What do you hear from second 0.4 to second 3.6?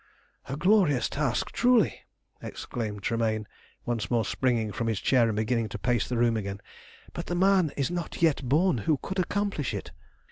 "A glorious task, truly!" exclaimed Tremayne,